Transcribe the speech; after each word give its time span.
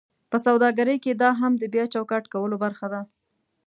په 0.29 0.37
سوداګرۍ 0.45 0.97
کې 1.03 1.11
دا 1.21 1.29
هم 1.39 1.53
د 1.57 1.63
بیا 1.73 1.85
چوکاټ 1.93 2.23
کولو 2.33 2.55
برخه 2.63 2.87
ده: 2.93 3.01